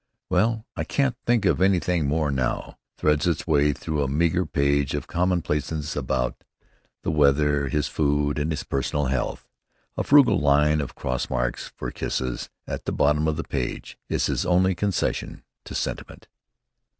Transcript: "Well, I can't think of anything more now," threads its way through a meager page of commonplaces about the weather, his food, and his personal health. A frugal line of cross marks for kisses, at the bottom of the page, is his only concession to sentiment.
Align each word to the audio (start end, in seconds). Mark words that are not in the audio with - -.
"Well, 0.31 0.65
I 0.75 0.83
can't 0.83 1.15
think 1.27 1.45
of 1.45 1.61
anything 1.61 2.07
more 2.07 2.31
now," 2.31 2.79
threads 2.97 3.27
its 3.27 3.45
way 3.45 3.71
through 3.71 4.01
a 4.01 4.07
meager 4.07 4.47
page 4.47 4.95
of 4.95 5.05
commonplaces 5.05 5.95
about 5.95 6.43
the 7.03 7.11
weather, 7.11 7.67
his 7.69 7.87
food, 7.87 8.39
and 8.39 8.49
his 8.49 8.63
personal 8.63 9.05
health. 9.13 9.47
A 9.95 10.03
frugal 10.03 10.39
line 10.39 10.81
of 10.81 10.95
cross 10.95 11.29
marks 11.29 11.71
for 11.75 11.91
kisses, 11.91 12.49
at 12.65 12.85
the 12.85 12.91
bottom 12.91 13.27
of 13.27 13.37
the 13.37 13.43
page, 13.43 13.95
is 14.09 14.25
his 14.25 14.43
only 14.43 14.73
concession 14.73 15.43
to 15.65 15.75
sentiment. 15.75 16.27